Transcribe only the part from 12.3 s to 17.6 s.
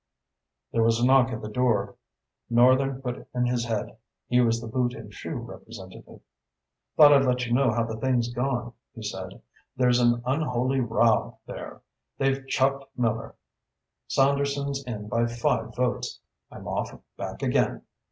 chucked Miller. Saunderson's in by five votes. I'm off back